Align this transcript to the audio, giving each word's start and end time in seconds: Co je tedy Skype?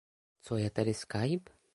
Co 0.41 0.57
je 0.57 0.69
tedy 0.69 0.93
Skype? 0.93 1.53